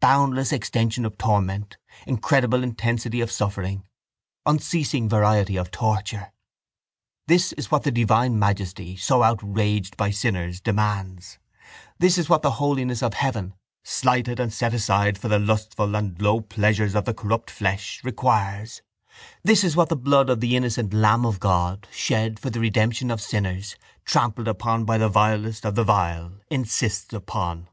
Boundless 0.00 0.52
extension 0.52 1.04
of 1.04 1.18
torment, 1.18 1.76
incredible 2.06 2.62
intensity 2.64 3.20
of 3.20 3.30
suffering, 3.30 3.84
unceasing 4.46 5.06
variety 5.06 5.56
of 5.56 5.70
torture—this 5.70 7.52
is 7.52 7.70
what 7.70 7.82
the 7.82 7.90
divine 7.90 8.38
majesty, 8.38 8.96
so 8.96 9.22
outraged 9.22 9.94
by 9.98 10.10
sinners, 10.10 10.62
demands; 10.62 11.38
this 11.98 12.16
is 12.16 12.26
what 12.26 12.40
the 12.40 12.52
holiness 12.52 13.02
of 13.02 13.12
heaven, 13.12 13.52
slighted 13.84 14.40
and 14.40 14.50
set 14.50 14.72
aside 14.72 15.18
for 15.18 15.28
the 15.28 15.38
lustful 15.38 15.94
and 15.94 16.22
low 16.22 16.40
pleasures 16.40 16.94
of 16.94 17.04
the 17.04 17.12
corrupt 17.12 17.50
flesh, 17.50 18.00
requires; 18.02 18.80
this 19.42 19.62
is 19.62 19.76
what 19.76 19.90
the 19.90 19.94
blood 19.94 20.30
of 20.30 20.40
the 20.40 20.56
innocent 20.56 20.94
Lamb 20.94 21.26
of 21.26 21.38
God, 21.38 21.86
shed 21.92 22.40
for 22.40 22.48
the 22.48 22.60
redemption 22.60 23.10
of 23.10 23.20
sinners, 23.20 23.76
trampled 24.06 24.48
upon 24.48 24.86
by 24.86 24.96
the 24.96 25.10
vilest 25.10 25.66
of 25.66 25.74
the 25.74 25.84
vile, 25.84 26.32
insists 26.48 27.12
upon. 27.12 27.68